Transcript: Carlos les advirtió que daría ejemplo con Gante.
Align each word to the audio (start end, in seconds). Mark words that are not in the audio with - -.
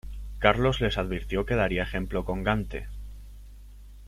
Carlos 0.45 0.79
les 0.81 0.97
advirtió 0.97 1.45
que 1.45 1.53
daría 1.53 1.83
ejemplo 1.83 2.25
con 2.25 2.41
Gante. 2.43 2.87